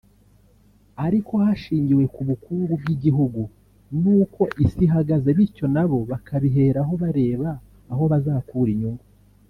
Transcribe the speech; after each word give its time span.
ariko 1.05 1.33
hashingiwe 1.43 2.03
ku 2.13 2.21
bukungu 2.29 2.71
bw’igihugu 2.81 3.41
n’uko 4.01 4.41
isi 4.63 4.81
ihagaze 4.87 5.29
bityo 5.37 5.65
na 5.75 5.83
bo 5.89 5.97
bakabiheraho 6.11 6.91
bareba 7.03 7.49
aho 7.91 8.03
bazakura 8.13 8.69
inyungu 8.75 9.03